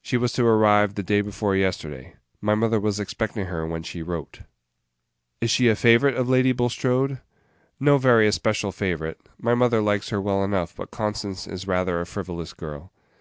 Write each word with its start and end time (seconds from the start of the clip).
"She 0.00 0.16
was 0.16 0.32
to 0.34 0.46
arrive 0.46 0.94
the 0.94 1.02
day 1.02 1.22
before 1.22 1.56
yesterday. 1.56 2.14
My 2.40 2.54
mother 2.54 2.78
was 2.78 3.00
expecting 3.00 3.46
her 3.46 3.66
when 3.66 3.82
she 3.82 4.00
wrote." 4.00 4.42
"Is 5.40 5.50
she 5.50 5.66
a 5.66 5.74
favorite 5.74 6.14
of 6.14 6.28
Lady 6.28 6.52
Bulstrode?" 6.52 7.20
"No 7.80 7.98
very 7.98 8.28
especial 8.28 8.70
favorite. 8.70 9.18
My 9.40 9.56
mother 9.56 9.80
likes 9.82 10.10
her 10.10 10.20
well 10.20 10.44
enough; 10.44 10.76
but 10.76 10.92
Constance 10.92 11.48
is 11.48 11.66
rather 11.66 12.00
a 12.00 12.06
frivolous 12.06 12.52
girl." 12.52 12.92